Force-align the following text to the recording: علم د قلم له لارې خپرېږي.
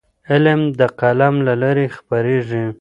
علم 0.31 0.61
د 0.79 0.81
قلم 0.99 1.35
له 1.47 1.53
لارې 1.61 1.85
خپرېږي. 1.95 2.65